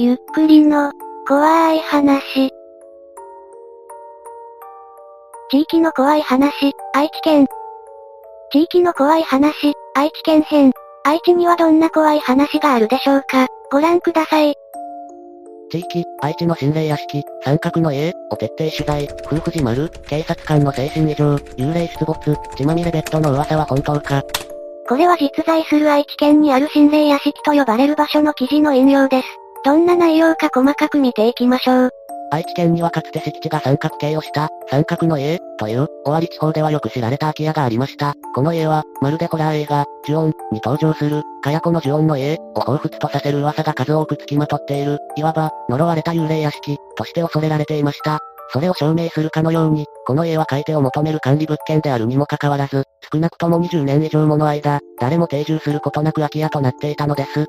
[0.00, 0.92] ゆっくりの、
[1.26, 2.52] 怖い話。
[5.50, 7.48] 地域の怖い話、愛知県。
[8.52, 10.70] 地域の怖い話、愛知県編。
[11.02, 14.54] 愛知にはどんな怖い話があるでしょうかご覧ください。
[15.72, 24.22] 地域、愛知の心霊屋敷、三角の家を徹底取材、夫婦寺丸、警察官の精神異常、幽霊出没、血まみれベッドの噂は本当か
[24.88, 29.26] これは実在する愛知県にある心霊屋敷と呼ばれる場所の記事の引用です。
[29.68, 31.90] どんな内容か細かく見ていきましょう。
[32.30, 38.14] 愛知県にはかつて敷地が三角形をした、三角の家、という、尾張地方ではよく知られた空き家がありました。
[38.34, 48.20] この家は、まるでホラー映画、呪音、に登場する、かやこの呪音の家、を彷彿とさせる噂が数多く付きまとっている、いわば、呪われた幽霊屋敷、として恐れられていました。
[48.54, 57.44] それを証明するかのように、この家は買い手を求める管理物件であるにもかかわらず、少なくとも20年以上もの間、誰も定住することなく空き家となっていたのです。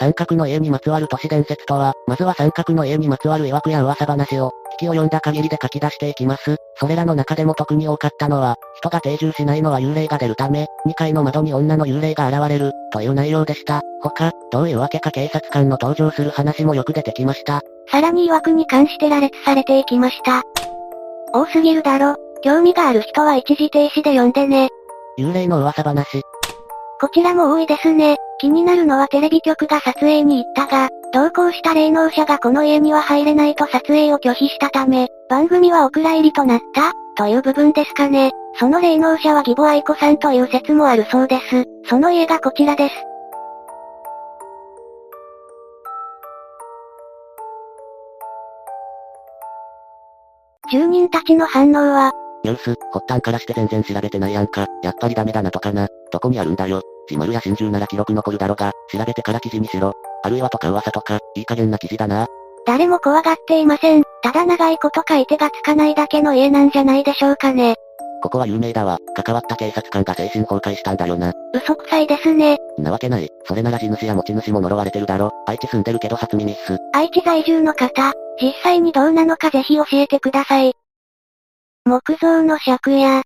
[0.00, 6.56] 三角の家にまつわる都市伝説とは、まずは三角の家にまつわる曰くや噂話を、引きを読んだ限りで書き出していきます。
[6.76, 13.82] それらの中でも特に多かったのは、人が定住しないのは幽霊が出るため、2階の窓に女の幽霊が現れる、という内容でした。
[14.02, 17.60] 他、どういうわけか警察官の登場する話もよく出てきました。
[17.90, 20.42] さらに曰くに関して羅列されていきました。
[21.34, 22.16] 多すぎるだろ。
[22.42, 24.70] 興味がある人は一時停止で読んでね。
[25.18, 26.22] 幽霊の噂話。
[27.00, 28.18] こちらも多いですね。
[28.38, 38.32] 気になるのはテレビ局が撮影に行ったが、同行した霊能者がこの家には入れないと撮影を拒否したため、番組はお蔵入りとなったという部分ですかね。
[38.58, 41.64] その霊能者は義母愛子さんという説もあるそうです。
[41.88, 42.94] その家がこちらです。
[50.70, 52.12] 住人たちの反応は、
[52.44, 54.66] ニュース、発端からして全然調べてないやんか。
[54.82, 55.88] やっぱりダメだなとかな。
[56.10, 56.82] どこにあるんだよ。
[57.08, 59.92] 自丸や真珠なら記録残るだろが、調べてから記事にしろ。
[60.22, 62.26] あるいはとか噂とか、いい加減な記事だな。
[62.66, 64.02] 誰も怖がっていません。
[64.22, 67.74] ただ長いこと書いてがつかないだけの家なんじゃないでしょうかね。
[68.22, 68.98] ここは有名だわ。
[69.16, 71.32] 関わった警察官が精神崩壊したんだよな。
[71.54, 72.58] 嘘くさいですね。
[72.78, 73.28] なわけない。
[73.44, 75.30] それなら地主や持ち主も呪われてるだろ。
[75.46, 76.76] 愛知住んでるけど初耳っす。
[76.92, 80.74] 愛知在住の方、実際にどうなのかぜひ教えてください。
[81.86, 83.22] 木造の借家。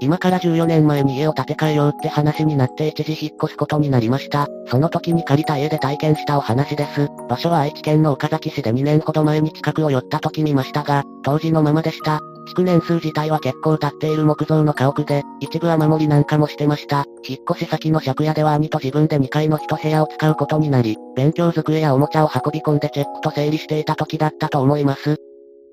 [0.00, 4.46] 今から14年前に家を建て替えようって話になって一時引っ越すことになりました。
[4.68, 7.08] その時に借りた家で体験したお話です。
[7.28, 12.20] 場所は愛知県の岡崎市で2年ほど前に近くを寄った時見ましたが、当時のままでした。
[12.46, 17.04] 築年数自体は結構経っている木造の家屋で、一部は守りなんかもしてました。
[17.26, 25.16] 引っ越し先の借家では兄と自分で2階の一部屋を使うことになり、勉強机やおもちゃを運び込んでチェックと整理していた時だったと思います。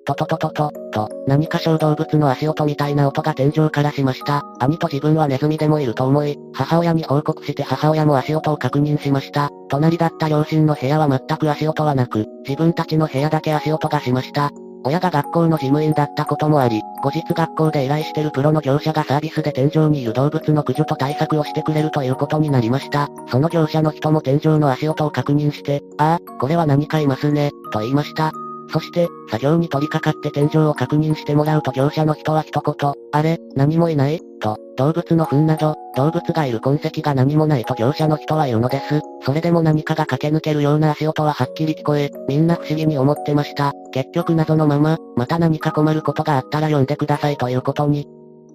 [0.03, 4.41] トトトトト、と、何か小動物の足音みたいな音が天井からしました。
[4.59, 9.49] 兄と自分はネズミでもいると思い、母親に報告して母親も足音を確認しました。
[9.69, 14.51] 隣だった両親の部屋は全く足音はなく、自分たちの部屋だけ足音がしました。
[14.83, 23.09] 親が学校の事務員だったこともあり、後日学校で依頼してるプロの業者がサービスで天井にいる動物の駆除と対策をしてくれるということになりました。
[23.27, 28.31] その業者の人も天井の足音を確認して、ああ、これは何かいますね、と言いました。
[28.71, 39.01] そして、作業に取り掛かって天井を確認してもらうと業者の人は一言、あれ、何もいないと、動物の糞など、動物がいる痕跡が何もないと業者の人は言うのです。
[39.25, 43.73] それでも何かが駆け抜けるような足音ははっきり聞こえ、みんな不思議に思ってました。
[43.91, 48.07] 結局謎のまま、また何か困ることがあったら呼んでくださいということに。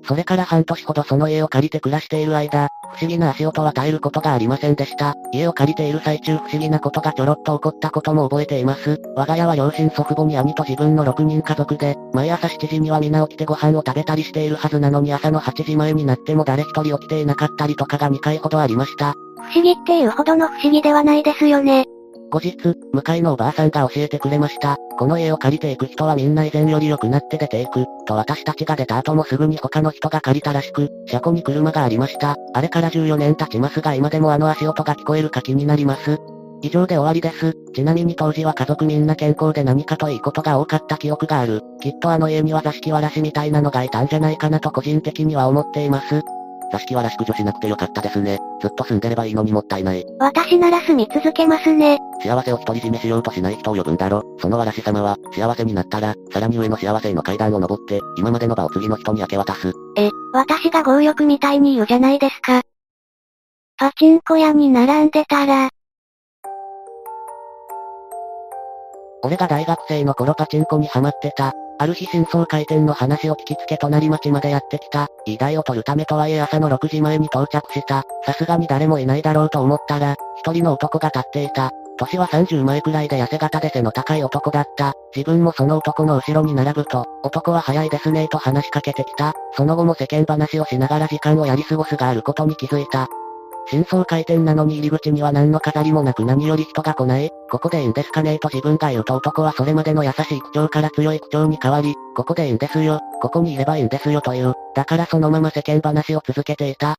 [0.07, 5.15] それから半年ほどその家を借りて暮らしている間、不思議な足音は絶えることがありませんでした。
[5.33, 9.01] 家を借りている最中不思議なことがちょろっと起こったことも覚えています。
[9.17, 19.15] 我が家は両親祖父母に兄と自分の6人家族で、毎朝7時には皆起きてご飯を食べたりしているはずなのに朝の8時前になっても誰一人起きていなかったりとかが2回ほどありました。
[19.37, 21.87] 不思議っていうほどの不思議ではないですよね。
[22.31, 22.57] 後日、
[22.93, 24.77] 向かいのおばあさんが教えてくれました。
[24.99, 32.37] この家を借りていく人はみんな以前より良くなって出ていく、と私たちが出た後もすぐに他の人が借りたらしく、車庫に車がありました。
[32.55, 36.19] あれから14年経ちますが今でもあの足音が聞こえるか気になります。
[36.63, 37.55] 以上で終わりです。
[37.75, 41.61] ちなみに当時は家族みんな健康で何かといいことが多かった記憶がある。
[41.81, 46.23] きっとあの家には座敷わらしみたいなのがいたんじゃないかなと個人的には思っています。
[46.73, 48.39] 座敷わらし駆除しなくてよかったですね。
[48.61, 50.05] ずっと住んでればいいのにもったいない。
[50.19, 51.99] 私なら住み続けますね。
[52.23, 54.23] 幸せを独り占めしようとしない人を呼ぶんだろ。
[54.41, 59.73] そのわらし様は、幸せになったら、さらに上の幸せへの階段を登って、今までの場を次の人に明け渡す。
[59.97, 62.63] え、私が強欲みたいに言うじゃないですか。
[63.79, 65.69] パチンコ屋に並んでたら、
[69.23, 71.53] 俺が大学生の頃パチンコにハマってた。
[71.79, 75.09] ある日新装開店の話を聞きつけ隣町までやってきた。
[75.27, 78.05] いい台を取るためとはいえ朝の6時前に到着した。
[78.25, 81.71] さすがに誰もいないだろうと思ったら、一人の男が立っていた。
[81.99, 84.95] 年は30前くらいで痩せ型で背の高い男だった。
[85.15, 89.33] 自分もその男の後ろに並ぶと、男は早いですねと話しかけてきた。
[89.53, 93.09] その後も世間話をしながら時間をやり過ごすがあることに気づいた。
[93.69, 97.31] 新装開店なのに入り口には何の飾りもなく何より人が来ない。
[97.51, 104.55] ここでいいんですかねと自分が言うと男はそれまでの優しい口調から強い口調に変わり、ここでいいんですよ、ここにいればいいんですよという。
[104.75, 106.97] だからそのまま世間話を続けていた。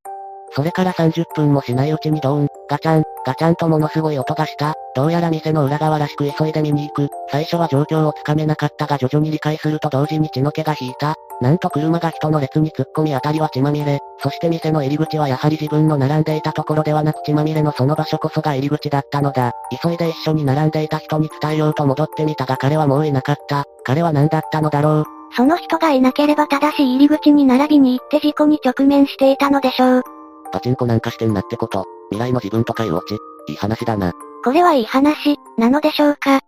[0.52, 4.74] それから30分もしないうちにドーン、ガチャン、ガチャンとものすごい音がした。
[4.96, 7.10] どうやら店の裏側らしく急いで見に行く。
[7.30, 11.16] 最初は状況をつかめなかったが徐々に理解すると同時に血の気が引いた。
[11.40, 14.00] なんと車が人の列に突っ込みあたりは血まみれ。
[14.20, 19.52] そして店の入り口はやはり自分の並んでいたところではなく血まみれのその場所こそが入り口だったのだ。
[19.84, 23.66] 急いで一緒に並んでいた人に伝えようと戻ってみたが彼はもういなかった。
[23.84, 25.06] 彼は何だったのだろう。
[25.36, 30.04] その人がいなければ正しい入り口に並びに行って事故に直面していたのでしょう。
[30.52, 31.86] パチンコなんかしてんなってこと。
[32.10, 33.16] 未来の自分とかいうオチ。
[33.50, 34.14] いい話だな。
[34.44, 36.40] これはいい話、なのでしょうか。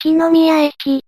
[0.00, 1.04] 月宮駅。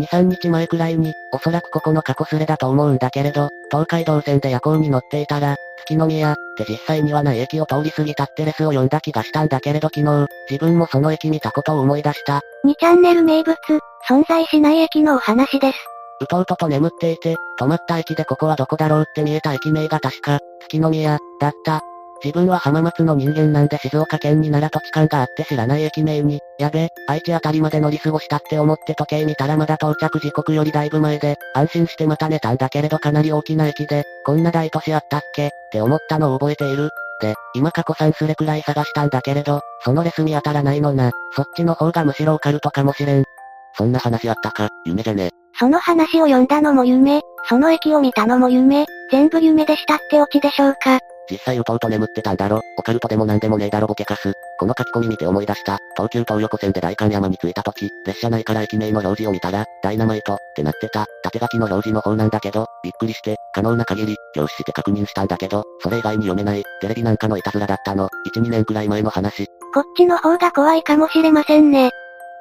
[0.00, 5.56] 2、3日前くらいに、おそらくここの過去すれだと思うんだけれど、東海道線で夜行に乗っていたら、
[5.86, 12.40] 月宮って実際にはない駅を通り過ぎたってレスを読んだ気がしたんだけれど昨日、自分もその駅見たことを思い出した。
[12.64, 13.56] 2チャンネル名物、
[14.08, 15.78] 存在しない駅のお話です。
[16.22, 21.82] うとうとと眠っていて、止まった駅でここはどこだろうって見えた駅名が確か、月宮、だった。
[22.22, 36.90] 自分は浜松の人間なんで静岡県になら土地勘があって知らない駅名に、やべ、愛知あたりまで乗り過ごしたって思って時計見たらまだ到着時刻よりだいぶ前で、安心してまた寝たんだけれどかなり大きな駅で、こんな大都市あったっけって思ったのを覚えている。
[37.22, 41.10] で、今過去3スレくらい探したんだけれど、そのレス見当たらないのな。
[41.34, 43.24] そっちの方がむしろオカルトかもしれん。
[43.76, 45.30] そんな話あったか、夢じゃね。
[45.58, 50.98] その話を読んだのも夢、その駅を見たのも夢、全部夢でしたってオチでしょうか。
[51.30, 52.60] 実際うとうと眠ってたんだろ。
[52.78, 54.32] オカルトでもなんでもねえだろボケかす。
[54.58, 55.78] この書き込み見て思い出した。
[55.96, 61.06] 東急東横線で代官山に着いた時、列車内から駅名の表示を見たら、ダイナマイトってなってた。
[61.22, 68.08] 縦書きの表示の方なんだけど、びっくりして、可能な限り、教師して確認したんだけど、それ以外に読めない、テレビなんかのいたずらだったの。
[68.34, 69.46] 1、2年くらい前の話。
[69.72, 71.90] こっちの方が怖いかもしれませんね。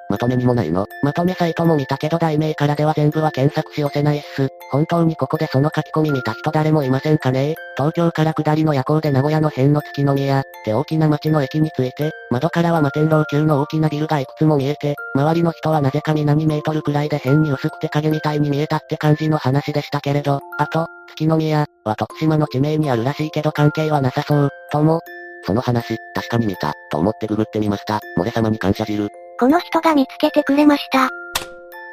[0.10, 4.50] まとめにもないのまとめサイトも見たけど題名からでは全部は検索し寄せないっす。
[4.72, 25.00] 本当にここでその書き込み見た人誰もいませんかね東京から下りの夜行で名古屋の辺の月宮って大きな街の駅に着いて、窓からは摩天楼級の大きなビルがいくつも見えて、周りの人はなぜか南メートルくらいで変に薄くて影みたいに見えたって感じの話でしたけれど、あと、月宮は徳島の地名にあるらしいけど関係はなさそう、とも、
[25.44, 28.02] その話、確かに見た、と思ってググってみました。
[28.18, 29.08] モレ様に感謝汁。
[29.40, 31.10] この人が見つけてくれました。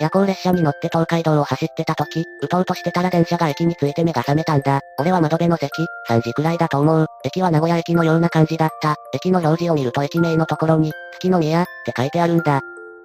[0.00, 4.80] 夜行列車に乗って東海道を走ってた時、うとうとしてたら電車が駅に着いて目が覚めたんだ。
[4.98, 5.70] 俺は窓辺の席、
[6.08, 7.06] 3時くらいだと思う。
[7.24, 8.96] 駅は名古屋駅のような感じだった。
[9.14, 12.60] 駅の表示を見ると駅名のところに、月の宮って書いてあるんだ。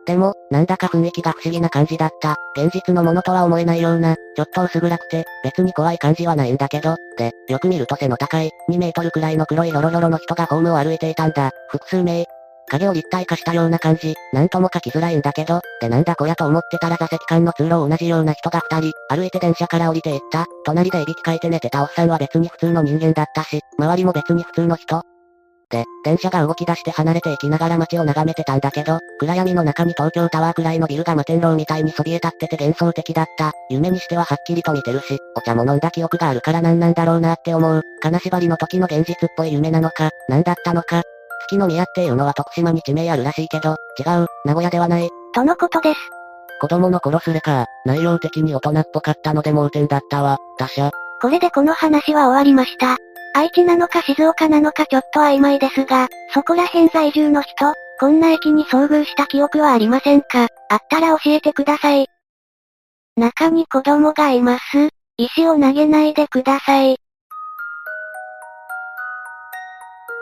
[0.05, 2.35] でも、なんだか雰囲気が不思議な感じだった。
[2.55, 11.51] 現実のものとは思えないような、ちょっと薄暗くて、別に怖い感じはないんだけど、で、よく見ると背の高い、2メートルくらいの黒いロロロロの人がホームを歩いていたんだ。
[11.69, 12.25] 複数名、
[12.71, 20.45] 影を立体化したような感じ、なんとも書きづらいんだけど、でなんだこやと思ってたら座席間の通路を同じような人が二人、歩いて電車から降りていった。
[20.65, 25.01] 隣でいびきかいて寝てたおっさんは別に普通の人間だったし、周りも別に普通の人。
[25.69, 33.53] で、電車が動き出して離れていきながら街を眺めてたんだけど、暗闇の中に東京タワーくらいのビルが摩天楼みたいにそびえ立ってて幻想的だった。
[33.69, 37.81] 夢にしてははっきりと見てるし、お茶も飲んだ記憶があるから何なんだろうなって思う。
[38.01, 41.03] 金縛りの時の現実っぽい夢なのか、何だったのか、
[41.51, 45.09] 月の宮っていうのは徳島に地名あるらしいけど、違う、名古屋ではない。
[45.33, 45.99] とのことです。
[46.61, 50.91] 子供の頃すれか、内容的に大人っぽかったので盲点だったわ、他者。
[51.21, 52.97] これでこの話は終わりました。
[53.33, 62.07] 愛知なのか静岡なのかちょっと曖昧ですが、そこら辺在住の人、こんな駅に遭遇した記憶はありませんかあったら教えてください。
[63.17, 64.89] 中に子供がいます。
[65.17, 66.97] 石を投げないでください。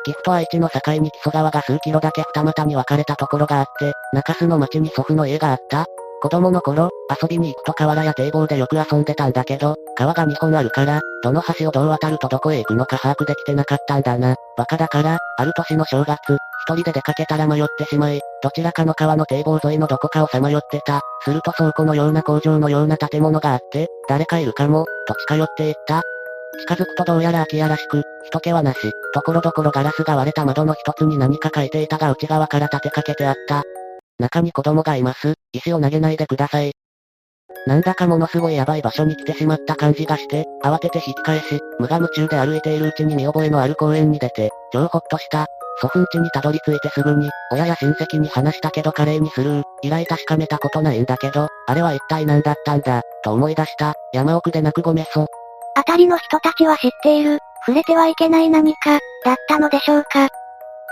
[0.10, 5.86] 岐阜と愛知の境に木曽川が数キロだけ二股に分かれたところがあって、中洲の町に祖父の家があった。
[6.22, 6.90] 子供の頃、
[7.22, 14.36] 遊びに行くと河原や堤防でよく遊んでたんだけど、川が2本あるから、どの橋をどう渡るとどこへ行くのか把握できてなかったんだな。
[14.58, 16.18] バカだから、ある年の正月、
[16.68, 21.02] 一人で出かけたら迷ってしまい、どちらかの川の堤防沿いのどこかをさまよってた。
[21.24, 26.02] すると倉庫のような工場のような建物があって、誰かいるかも、と近寄っていった。
[26.62, 28.80] 近づくとどうやら空き家らしく、人気はなし、
[29.14, 33.64] ところどころガラスが割れた窓の一つに何か書いていたが内側から立てかけてあった。
[34.20, 35.36] 中に子供がいます。
[35.54, 36.74] 石を投げないでください。
[37.66, 45.46] なんだかものすごいヤバい場所に来てしまった感じがして、慌てて引き返し、無我夢中で歩いているうちに見覚えのある公園に出て、超ほっとした。
[45.82, 53.94] 祖父ん家にたどり着いてすぐに、親や親戚に話したけど華麗にスルー、以来確かめたことないんだけど、あれは一体何だったんだ、と思い出した。
[54.14, 55.28] 山奥で泣くごめそ。
[55.80, 60.28] あたりの人たちは知っている、触れてはいけない何か、だったのでしょうか。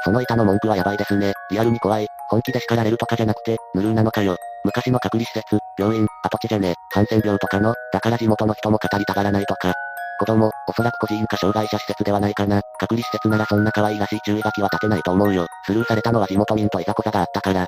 [0.05, 1.33] その板の文句はやばいですね。
[1.51, 2.07] リアルに怖い。
[2.29, 4.37] 本気で叱られるとかじゃなくて、ぬるーなのかよ。
[4.63, 9.73] 昔の隔離施設、病院、跡地じゃね感染病とかの、だから地元の人も語りたがらないとか。
[10.19, 12.61] 子供、おそらく孤児院か障害者施設ではないかな。
[12.79, 15.47] 隔離施設ならそんな可愛らしい注意書きは立てないと思うよ。
[15.65, 17.65] スルーされたのは地元民といざこざがあったから。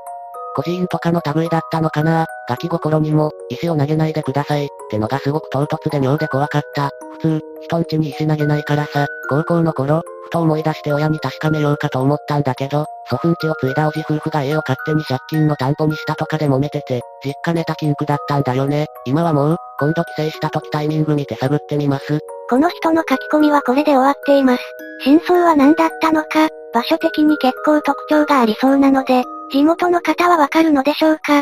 [0.55, 2.25] 孤児院とかの類だったのかな？
[2.47, 6.89] ガキ心にも、石を投げないでください、ってのがすごく唐突で妙で怖かった。
[7.21, 18.87] 普通、人んちに石投げないからさ、高校の頃、ふと思い出して親に確かめようかと思ったんだけど、祖父んちを継いだおじ夫婦が家を勝手に借金の担保にしたとかで揉めてて、実家ネタ禁句だったんだよね。
[19.05, 22.19] 今はもう、今度帰省した時タイミング見て探ってみます。
[22.49, 24.63] この人の書き込みはこれで終わっています。
[25.03, 31.41] 真相は何だったのか、場所的に結構特徴がありそうなので、地元の方はわかるのでしょうか？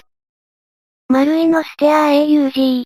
[1.09, 2.83] 丸いのステア AUG。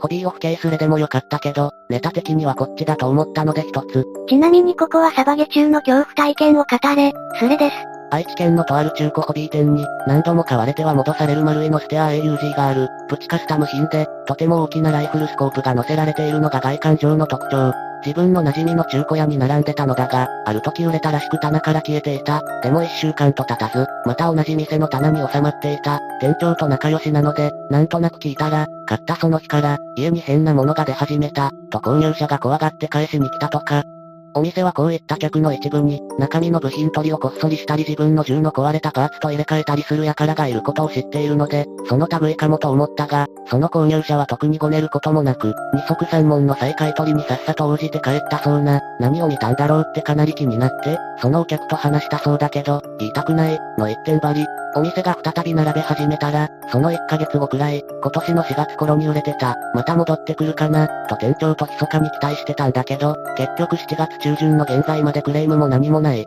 [0.00, 4.06] ホビーオフケースレでもよかったけど、ネタ的にはこっちだと思ったので一つ。
[4.28, 7.76] ちなみにここはサバゲ中の恐怖体験を語れ、スレです。
[8.12, 17.87] 愛知県のとある中古ホビー店に、何度も買われては戻される丸いのステア AUG がある、プチカスタム品で、とても大きなライフルスコープが載せられているのが外観上の特徴。
[18.04, 22.42] 自分の馴染みの中古屋に並んでたのだが、ある時売れたらしく棚から消えていた。
[22.62, 26.00] でも一週間と経たず、また同じ店の棚に収まっていた。
[26.20, 33.82] 店長と仲良しなので、なんとなく聞いたら、買ったその日から、家に変なものが出始めた、と購入者が怖がって返しに来たとか、
[34.34, 54.46] お店はこういった客の一部に、中身の部品取りをこっそりしたり自分の銃の壊れたパーツと入れ替えたりする輩がいることを知っているので、その類かもと思ったが、その購入者は特にごねることもなく、二足三門の再買取りにさっさと応じて帰ったそうな、何を見たんだろうってかなり気になって、そのお客と話したそうだけど、言いたくない、の一点張り。
[54.76, 66.26] お店が再び並べ始めたら、その1ヶ月後くらい、今年の4月頃に売れてた、また戻ってくるかな、と店長と密かに期待してたんだけど、結局7月中旬の現在までクレームも何もない。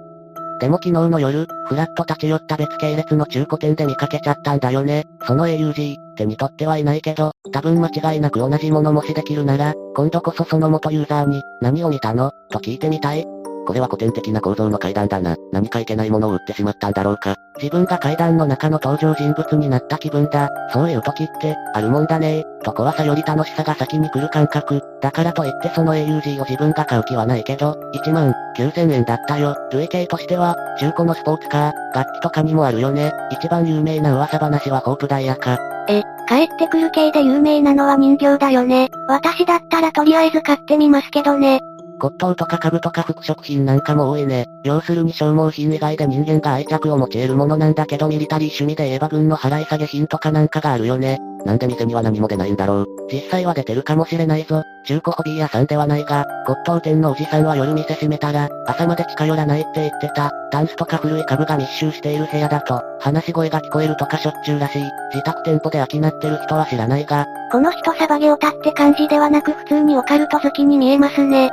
[0.59, 5.05] でも昨日の夜、フラット立ち寄った別系列の中古店で見かけちゃったんだよね。
[5.25, 12.31] その AUG、手にとってはいないけど、多分間違いなく同じものもしできるなら、今度こそその元ユーザーに、何を見たの？
[12.51, 13.25] と聞いてみたい。
[13.65, 15.35] これは古典的な構造の階段だな。
[15.51, 17.35] 何かいけないものを売ってしまったんだろうか。
[17.57, 20.49] 自分が階段の中の登場人物になった気分だ。
[20.73, 24.81] そういう時って、あるもんだねと怖さより楽しさが先に来る感覚。
[25.01, 29.55] だからといってその AUG を自分が買う気はないけど、1万9000円だったよ。
[29.71, 33.11] 累計としては、中古のスポーツカー、楽器とかにもあるよね。
[33.31, 35.57] 一番有名な噂話はホープダイヤか。
[35.87, 38.89] え、帰ってくる系で有名なのは人形だよね。
[39.07, 41.59] 私だったらとりあえず買ってみますけどね。
[42.01, 44.47] 骨董とか家具とか服飾品なんかも多いね。
[44.63, 51.19] 要するに消耗品以外で人間が愛着を持ち得るものなんだけどミリタリー趣味で言えば軍の払い下げ品とかなんかがあるよね。
[51.45, 52.85] なんで店には何も出ないんだろう。
[53.11, 54.63] 実際は出てるかもしれないぞ。
[54.85, 60.31] 中古ホビー屋さんではないが、骨董店のおじさんは夜店閉めたら、朝まで近寄らないって言ってた。
[60.51, 64.83] タンスとか古い家具が密集している部屋だと、話し声が聞こえるとかしょっちゅうらしい。
[65.13, 67.25] 自宅店舗で商ってる人は知らないが。
[67.51, 71.51] この人サバゲオタって感じではなく普通にオカルト好きに見えますね。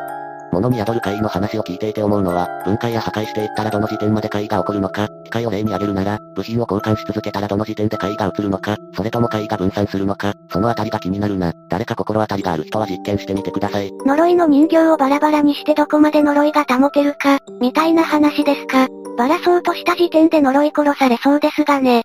[0.52, 11.52] 物に宿る怪異の話を聞いていて思うのは、分解や破壊していったらどの時点まで怪異が起こるのか、機械を例に挙げるなら、部品を交換し続けたらどの時点で怪異が移るのか、それとも怪異が分散するのか、そのあたりが気になるな。
[11.69, 13.93] 誰か心当たりがある人は実験してみてください。
[13.93, 18.88] 呪いの人形をバラバラにしてどこまで呪いが保てるか、みたいな話ですか。
[19.17, 22.05] バラそうとした時点で呪い殺されそうですがね。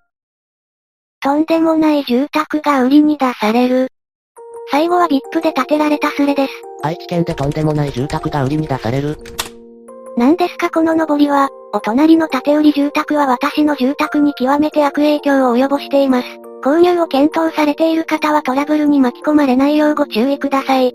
[1.22, 3.93] とんでもない住宅が売りに出される。
[4.74, 6.54] 最後は VIP で建てられたスレです。
[6.82, 9.20] 愛知県でとんでもない住宅が売りに出される。
[10.18, 16.28] 何ですかこの上りは、お隣の建売住宅は私の住宅に極めて悪影響を及ぼしています。
[16.64, 20.92] 購入を検討されている方はトラブルに巻き込まれないようご注意ください。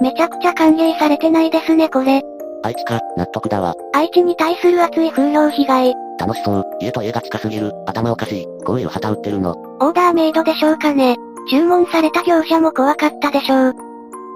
[0.00, 2.22] めちゃくちゃ歓迎されてないですねこれ。
[2.62, 3.74] 愛知か、納得だわ。
[3.92, 5.94] 愛知に対する熱い風評被害。
[6.16, 9.56] 楽しそう、家と家が近すぎる、頭おかしい、こういう旗売ってるの。
[9.80, 11.16] オーダーメイドでしょうかね。
[11.50, 13.74] 注文された業者も怖かったでしょう。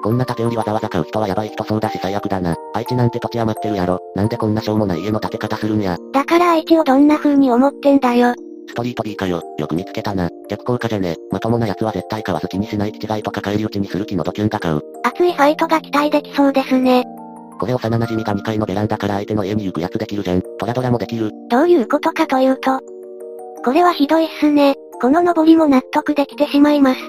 [0.02, 2.56] こんな建売りわざわざ買う人はやばい人そうだし最悪だな。
[2.74, 4.00] 愛知なんて土地余ってるやろ。
[4.14, 5.96] なんでこんなしょうもない家の建て方するんや。
[6.12, 8.34] だから愛知をどんな風に思ってんだよ。
[8.68, 9.42] ストリート B かよ。
[9.58, 10.28] よく見つけたな。
[10.50, 11.16] 逆効果じゃね。
[11.30, 14.82] まともな奴は絶対買わず気にしない気違いとか帰り討ちにする気のドキュンが買う。
[15.04, 17.04] 熱いファイトが期待できそうですね。
[17.60, 20.42] これ幼馴染が2階のベランダから相手の家に行くやつできるじゃん。
[20.58, 21.30] トラドラもできる。
[21.48, 22.80] どういうことかというと。
[23.64, 24.74] これはひどいっすね。
[25.00, 27.00] この登りも納得できてしまいます。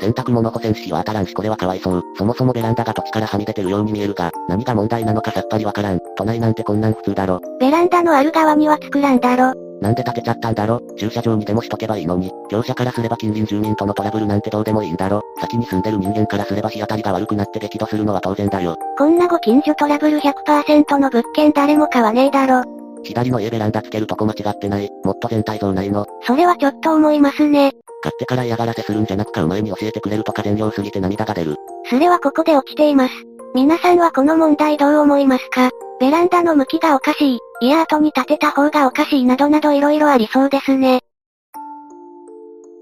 [0.00, 2.02] 洗濯物干せんし日は当たらんしこれはかわいそう。
[2.16, 6.00] そもそもベランダが土地からはみ出てるように見えるが、何が問題なのかさっぱりわからん。
[6.16, 7.40] 都内なんてこんなん普通だろ。
[7.60, 9.54] ベランダのある側には作らんだろ。
[9.80, 10.80] なんで建てちゃったんだろ？
[10.96, 12.32] 駐車場にでもしとけばいいのに。
[12.50, 15.22] 業者からすれば近隣住民とのトラブルなんてどうでもいいんだろ。
[15.40, 18.76] 先に住んでる人間からすれば日当たりが悪くなって激怒するのは当然だよ。
[18.98, 22.64] こんなご近所トラブル100%の物件誰も買わねえだろ。
[23.04, 24.90] 左の家ベランダつけるとこ間違ってない。
[25.04, 26.06] もっと全体像ないの。
[26.22, 27.72] それはちょっと思いますね。
[28.02, 31.56] 買ってから嫌がらせするんじゃなく買う前に教えてくれるとか全量すぎて涙が出る。
[31.88, 33.14] それはここで落ちています。
[33.54, 35.70] 皆さんはこの問題どう思いますか？
[36.00, 41.00] ベランダの向きがおかしい、家跡に建てた方がおかしいなどなど色々ありそうですね。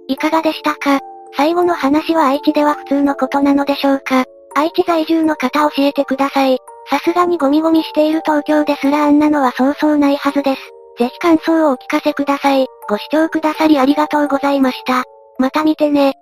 [0.08, 0.98] いかがでしたか？
[1.36, 4.24] 最後の話は愛知では普通のことなのでしょうか？
[4.54, 6.58] 愛知在住の方教えてください。
[6.88, 10.60] さすがにゴミゴミしている東京ですらあんなのはそうそうないはずです。
[10.98, 12.66] ぜひ感想をお聞かせください。
[12.88, 15.04] ご視聴くださりありがとうございました。
[15.38, 16.14] また見てね。